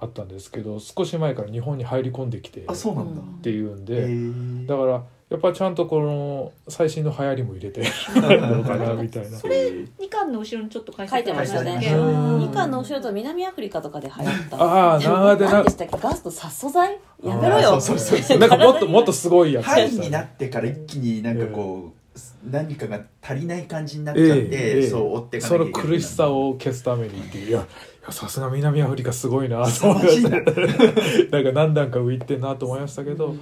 [0.07, 3.23] あったんですけど少し前から日本に入り込んできてっあそうなんだ。
[3.43, 7.81] ていうんへでーだからやっぱちゃんとこの最新の流行りも入れて
[8.15, 9.37] るのかなみたいな。
[9.37, 12.39] それ2巻の後ろにちょっと書い書いてましたねありましたっけうん。
[12.39, 14.57] 二巻の後ろと南アフリカとかで流行った。
[14.63, 15.99] ああでも長でな何でしたっけ？
[16.01, 16.99] ガスと殺素剤？
[17.25, 17.81] やめろよ。
[17.81, 20.07] そうそうそうなんかもっともっとすごいやつハイでしたね。
[20.07, 25.97] になってから一気になんかこう、何かが足りない感じになっちゃって、ええそう追ってそのなきゃいけない。
[25.99, 27.57] 苦しさを消すためにっていう。
[27.57, 27.61] い
[28.07, 30.45] やさすが南アフリカすごいなと凄思いましたなん
[31.45, 33.39] か何段か浮いてんなと思いましたけど、うん。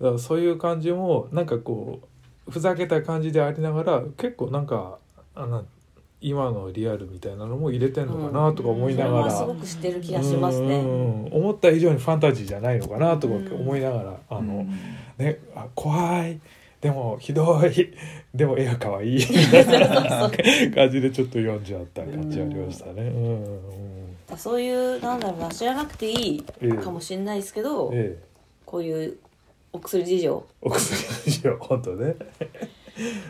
[0.00, 2.00] だからそういう感じもなんかこ
[2.46, 4.98] うふざけた感じでありながら結構なんか
[5.34, 5.64] あの
[6.20, 11.28] 今のリアルみたいなのも入れてんのかなとか思いながら、はすごく知ってる気がしますうねん。
[11.30, 14.70] 思った以上にファンタジーじゃないのかなとか思いながら、あの、うん。
[15.18, 16.40] ねあ怖い
[16.86, 17.92] でもひどい。
[18.32, 19.18] でも絵が可愛い。
[19.18, 20.30] みたいな
[20.72, 23.02] 感じでちょっと読んじゃった感じありましたね。
[23.02, 23.44] うん。
[23.44, 28.22] うんそういうなんだろうな知らなくていいええかもしれないですけど、ええ。
[28.64, 29.16] こういう
[29.72, 30.44] お薬事情。
[30.62, 32.14] お薬にしよう本当ね。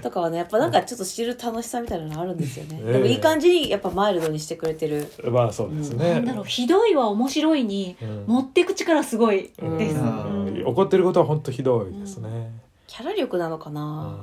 [0.03, 2.92] とかはねやっぱなんかちょっと知る楽しさみたいなのあるんですよね、ええ。
[2.95, 5.11] でもいい感じにやっぱマイルドにしてくれてる。
[5.31, 6.14] まあそうですね。
[6.14, 8.25] なんだろうひどいは面白いにうん。
[8.27, 10.47] 持っていく力すごいうんです、うん。
[10.47, 10.66] うん。
[10.66, 12.51] 怒ってることは本当ひどいですね。
[12.87, 14.20] キャラ力なのかうな、ん。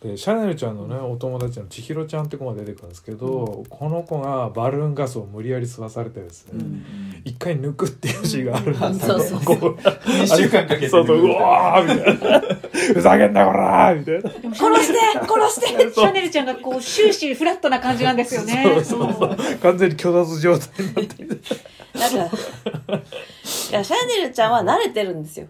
[0.00, 7.22] でシャネルちゃんのねお友達の千尋ちゃんって子が出てくるんですけど、この子がバルーンガスを無理やり吸わされてですね、うん。
[7.24, 12.40] 一回抜くっていうシーンがあるんですよ、そうそうこう2週間かけてそうそううわーみたいな。
[12.94, 14.30] ふざけんなこらーみたいな。
[14.40, 15.94] でもシャネル殺して殺して。
[15.96, 18.64] シャネルちゃんがこう終始フラットな感じなんですよね。
[18.84, 19.36] そうそうそう。
[19.62, 21.36] 完全に虚脱状態になっていて
[21.98, 22.36] なんか
[23.70, 25.46] いやシャネルちゃんは慣れてるんですよ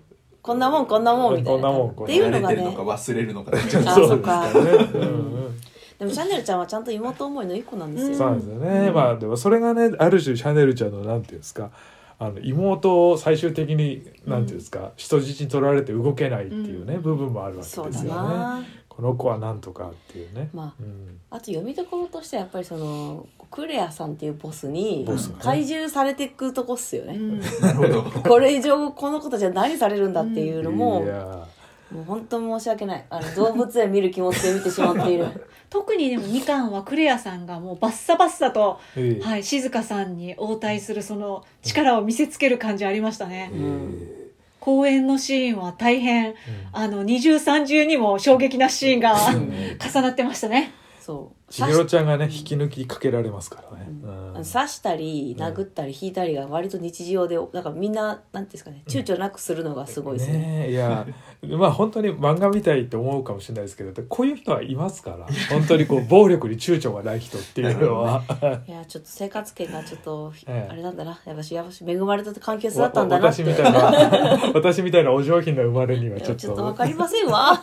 [0.46, 1.50] こんなもんこんなもんみたいな。
[1.50, 4.46] こんなもんっていうのが慣れてるのねか忘れるのかあそっか
[5.98, 11.70] でもシャネルちゃんはちゃんと妹思いの一個なんですよ、そうなんですよね、まあでもそれがねある種シャネルちゃんのなんていうんですか。
[12.18, 17.02] あの妹を最終的になんていうんですか、人質に取られて動けないっていうね、うん。
[17.02, 18.08] 部分もあるわけですよね。
[18.08, 18.64] な。
[18.88, 25.06] この子はなんとかっていうね、まあうん、あと読みどころとしてはやっぱりそのクレアさんっていうボスに
[25.40, 27.40] 怪獣されていくとこっすよね、うん。
[27.40, 28.20] なるほど。
[28.22, 31.46] これ以上この子たちは何されるんだっていうのも、いや
[31.90, 33.04] もう本当申し訳ない。
[33.10, 35.26] あの動物園見る気持ちで見てしまっている。
[35.70, 38.80] 特にでも2巻はクレアさんがもうバッサバッサと、
[39.22, 44.26] はい、静香さんに応対するその力を見せつける感じありましたね、え
[44.60, 46.34] 公演のシーンは大変え
[46.72, 50.72] あの二重三重にも衝撃なシーンがうん 重なってましたね。
[51.00, 54.44] そう千尋ちゃんがね引き抜きかけられますからね、うん。
[54.44, 60.38] 刺したり殴ったり引いたりが割と日常でだからみんななんていうんですかね躊躇なくするのがすごいですね。
[60.38, 61.06] ねえいや
[61.56, 68.22] まあ本当に漫画みたいって思うかもしれないですけどこういう人はいますから 本当にこう暴力に躊躇がない人っていうのは。
[68.66, 70.72] いやちょっと生活圏がちょっと、ええ。
[70.72, 71.18] あれなんだな。
[71.24, 73.44] やっぱしやっぱし恵まれた環境だったんだなって。
[73.44, 76.42] 私みたいな 私みたいなお上品な生まれにはちょっと。
[76.42, 77.60] ちょっとわかりませんわ。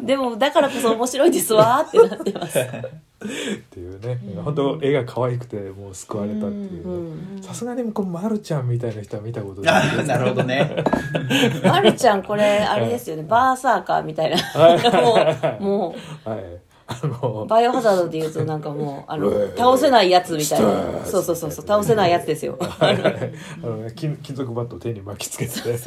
[0.00, 2.58] でもだからこそ面白いですわってなってます
[3.22, 10.74] っていうね、本当絵が可愛くてもう救われたっていうさすがにこうまるちゃんみたいな人は見たことない あなるほどね。
[11.62, 13.24] まるちゃんこれあれですよね。
[13.28, 14.38] バーサーカーみたいな。
[15.02, 15.18] も
[15.60, 16.44] うもはい。
[16.86, 20.66] あのうバイオハザードでいうとなんかもうあの倒せないやつみたいな。
[20.66, 21.66] ーそうそうそうそう。
[21.66, 22.58] 倒せないやつですよ。
[22.60, 22.92] あ
[23.62, 25.84] のね金金属バットを手に巻きつけて 現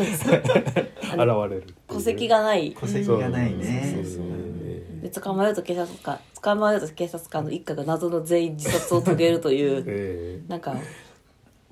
[1.17, 2.77] れる戸籍がない。
[2.79, 3.91] 戸籍がないね。
[3.95, 4.62] そうそうそう
[5.03, 10.75] で捕まえようと警察官捕まえようと警察官の一家が謎の全員自殺を遂げるという えなんか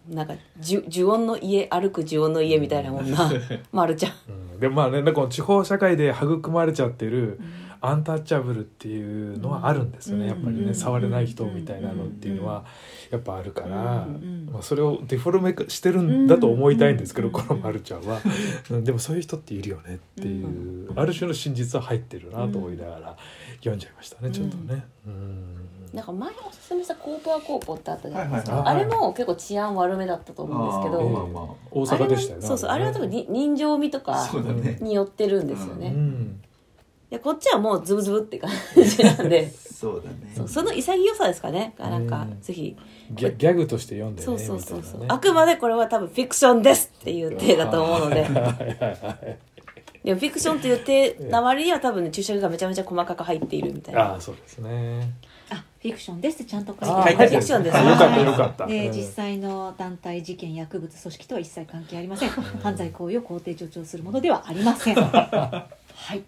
[0.09, 3.31] なんかじ呪音の家歩く呪音の家みたいなもんな
[3.71, 4.11] まるちゃん。
[4.11, 4.15] え
[4.53, 4.59] うん。
[4.59, 7.39] でまあねなんかこの地方社会で育まれちゃってる、
[7.81, 10.29] アンタッチャブルっていうのはあるんですよね、うん。
[10.29, 10.75] やっぱりね、うん。
[10.75, 12.63] 触れない人みたいなのっていうのは
[13.09, 18.19] やっぱあるから、うんまあ、それをデフォルメしてるんだと思いたいんですけど、うんこのまるちゃんは、
[18.69, 23.17] うん、でもそういう人っているよねっていう、ある種の真実は入ってるなと思いながら
[23.57, 24.83] 読んじゃいましたねちょっとね。
[25.07, 25.61] うん。
[25.93, 32.47] なんか前おすすめしたコーポアコーポってあったじゃないですか、はいはいはいあれも結構治安悪めだったと思うんですけど、ええまあまあ大阪でしたよね。
[32.47, 34.77] そうそうあれは多分に人情味とかそうだね。
[34.81, 36.41] によってるんですようね、いん
[37.11, 39.51] やこっちはもうズブズブって感じなんで。
[39.81, 40.31] そうだね。
[40.35, 41.73] そうその潔さですかね。
[41.77, 42.41] なんかうん。
[42.41, 42.75] ぜひ。
[43.11, 45.05] ギャギャグとして読んでねそうそうそうそう、みたいなね。
[45.09, 48.21] あくまでこれは多分フィクションですっていう体だと思うので。
[48.23, 48.35] はいはい
[49.05, 49.37] はい
[50.03, 54.13] でもフィクションっていう体な割には多分ね注釈がめちゃめちゃ細かく入っているみたいな。
[54.13, 55.11] ああそうですね。
[55.51, 57.77] あフィクションですってちゃんと書いてああはいフィクションです。
[57.77, 58.63] あよかったよかった。
[58.65, 58.69] うん。
[58.71, 62.29] で実際の団体事件薬物組織とは一切関係ありません。
[62.29, 64.95] 犯罪行為を肯定助長するものではありません
[66.01, 66.23] はい。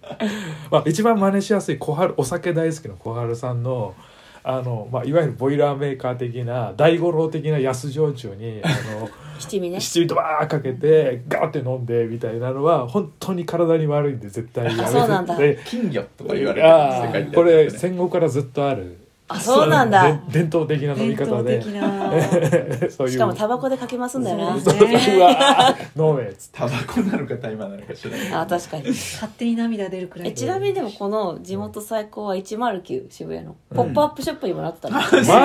[0.69, 3.95] まあ、一番真似しやすい小春お酒大好きの小春さんの
[4.43, 8.67] あの、まあ、いわゆるボイラーメーカー的な大五郎的な安焼酎にあ
[8.99, 9.09] の
[9.39, 9.79] 七味ね。
[9.79, 14.83] 七味とバーかけてガーって飲んでみたいなのは本当に体に悪いんで絶対やめて。
[14.83, 15.35] あそうなんだ。
[15.37, 18.97] で金魚とか言われてあ世界あこれ戦後からずっとある
[19.33, 20.03] あそうなんだ。
[20.03, 22.11] で伝統的な飲み伝統方で的な。
[22.89, 23.13] そういう。
[23.13, 25.17] しかもタバコでかけますんだよなそうそういう。
[25.17, 25.75] うわー。
[26.09, 28.87] 飲めっつタバコなのか大麻なのか知らないあ確かに。
[28.89, 35.35] 勝手に涙出るくらえいちなみにでもこの地元最高は109渋谷のポップアップショップにもなってたの、マジっすか？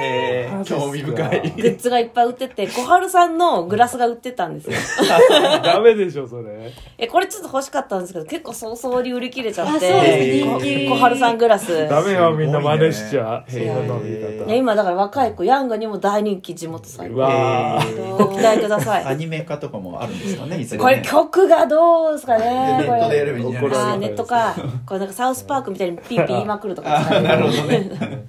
[0.00, 0.80] へーマジっすか？
[0.80, 1.52] 興味深い。
[1.56, 4.76] グッズがいっぱい売ってて小春さんのグラスが売ってたんですよ。
[5.62, 6.72] ダメでしょそれ。
[6.98, 11.88] えこれちょっと欲しかったんですけど結構早々に売り切れちゃっあそうですて人気こ小春さんグラス。
[11.88, 17.88] ダメよみんな真似しちゃすごいねそんな飲みへいや今だから若い子ヤングにも大人気地元最う高わー。
[17.88, 19.04] へーご期待ください。
[19.04, 21.02] アニメ化とかもあるんですかねいねこれ。
[21.04, 23.96] 曲がどうですかねネットでやればこれいいんじゃないですか。
[23.98, 24.54] ネットか。
[24.86, 28.26] これなんかサウスパークみたいにピーピー言いまくるとか なるほどね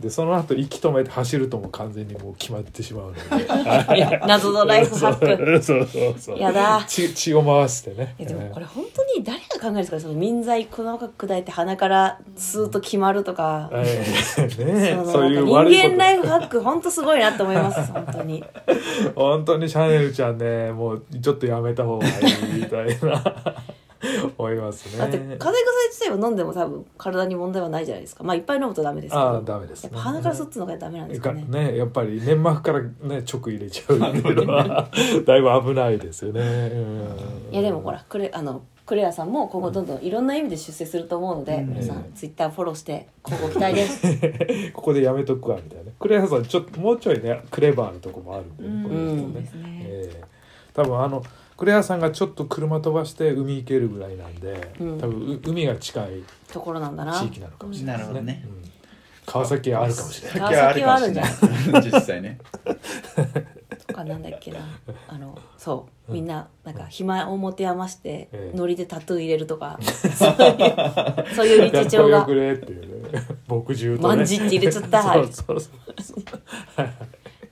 [0.00, 4.20] でその後息止めて走るとも完全にもう決まってしまうので。
[4.26, 5.62] 謎のライフハック。
[5.62, 6.84] そうそうそうやだ。
[6.88, 8.16] 血血を回してね。
[8.18, 14.04] いやでもこれ本当に誰が考えるんですかその民剤細かく砕いて鼻からスーッと決まるとか、え
[14.36, 14.64] え。
[14.64, 18.42] ねそのそういう人悪いこ間ライフハック本当すごいなと思います本当に。
[18.42, 18.46] と
[19.14, 22.12] 本当にシャネルちゃんねもうちょっとやめた方がいい
[22.62, 23.22] みたいな
[24.36, 24.98] 思いますね。
[24.98, 28.24] だって風邪薬自体は飲んでも多分体に問題はないじゃないですか。
[28.24, 29.22] まあいっぱい飲むとダメですけど。
[29.22, 29.84] ああダメです。
[29.84, 31.44] ねやっぱ鼻から吸ってのがダメなんですかね。
[31.48, 34.88] ねやっぱり粘膜からね直入れちゃうっていうのは
[35.26, 37.54] だいぶ危ないですよね、うん。
[37.54, 41.68] いやでもほらクレあのクレアさんも今後どんどんいろんな意味で出世すると思うので、うん。
[41.68, 44.02] 皆さんツイッターフォローして今後期待です。
[44.74, 45.90] ここでやめとくわみたいな。
[45.98, 49.22] クレアさんちょっともうちょいねクレバーなとこもあるんで、うんこの人ね。
[49.22, 49.62] そうですね。
[49.84, 50.24] ええ。
[50.74, 51.22] 多分あの
[51.56, 54.98] クレアさんがちょっと車飛ばして海行けるぐらいなんで、うん。
[54.98, 57.18] 多分う海が近いところなんだな。
[57.18, 58.20] 地域なのかもしれないですね。
[58.22, 58.44] ね。
[58.46, 58.70] うん。
[59.26, 60.38] 川崎はあるかもしれない。
[60.38, 61.32] 川崎はあるんじゃない
[61.82, 62.38] 実際ね。
[63.86, 64.58] とかなんだっけな。
[65.08, 66.12] あのそう。
[66.12, 68.56] みんななんか暇を持て余してええ。
[68.56, 69.78] ノリでタトゥー入れるとか。
[69.80, 72.24] そういうそういう日常が。
[72.24, 73.26] くれっていうね。
[73.48, 74.16] 牧獣とね。
[74.16, 75.02] まんじって入れちゃった。
[75.02, 76.24] そうそうそう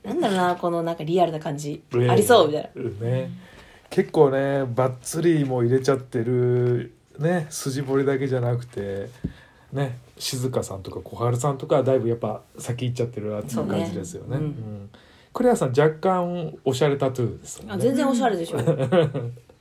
[0.04, 1.84] なんだろうなこのなんかリアルな感じ。
[1.94, 3.06] ええありそうみたいな。
[3.06, 3.30] ね
[3.92, 9.10] 結構ねバッツリも入れちゃってるね筋彫りだけじゃなくて
[9.70, 14.38] ね静香さんとか小春さんとかはだいぶやっぱ先行っちゃってるなっていう感じですよね。
[14.38, 14.90] うんうん
[15.34, 17.68] クレアさん若干おしゃれタトゥーですね。
[17.70, 18.58] あ全然おしゃれでしょ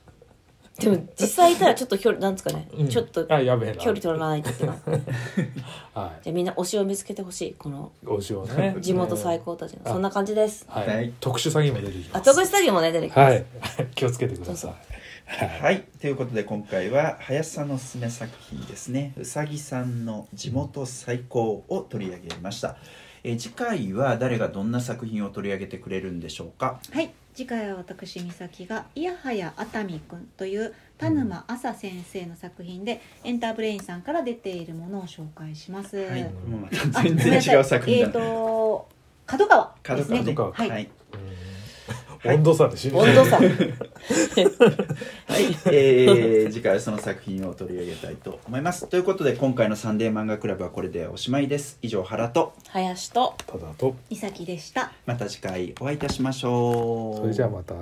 [0.84, 2.88] でも実際いたらちょっと距離なんですかね、うん。
[2.88, 3.76] ちょっとあやべえな。
[3.76, 4.72] 距離取らないとってな
[5.94, 8.06] はじゃあみんな推しを見つけてほしいこのい。
[8.06, 8.76] おしをね。
[8.80, 9.80] 地元最高たちの。
[9.84, 10.64] そんな感じです。
[10.68, 10.88] はい。
[10.88, 11.12] はい。
[11.20, 12.10] 特殊詐欺も出てきます。
[12.14, 13.44] あ特殊スタジオもね出てきます、はい。
[13.94, 14.72] 気をつけてください。
[15.62, 15.84] はい。
[16.00, 19.12] ということで今回は林さんのおすすめ作品ですね。
[19.16, 22.76] うさぎさんの地元最高を取り上げました。
[23.24, 26.80] えー次回は誰がどんな作品を取り上げてくれるんでしょうか？
[26.90, 36.30] はい次回は私美咲が「いやはや熱海くん」という田沼朝先生の作品でエンターブレインさんから出ているものを紹介します、はい、
[37.02, 38.88] 全然違う作品えっ、だ、と
[39.26, 40.18] 角川ですね。
[40.18, 40.50] 角川。
[40.50, 40.84] ね角川はい、はい。
[40.84, 40.88] う
[41.48, 41.51] ん
[42.24, 43.36] 温度差で死んじゃう温度差。
[43.40, 43.46] はい、
[45.66, 48.86] えー、次回はその作品を取り上げたいと思います。
[48.86, 51.78] ということで今回のサンデー漫画クラブはこれでおしまいです。
[51.82, 52.54] 以上原と。
[52.68, 53.34] 林と。
[53.46, 53.96] ただと。
[54.08, 57.20] 美咲でしたまた次回お会いいたしましょう。
[57.22, 57.74] それじゃあまた。